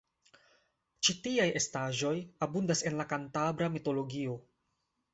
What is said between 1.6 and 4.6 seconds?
estaĵoj abundas en la kantabra mitologio.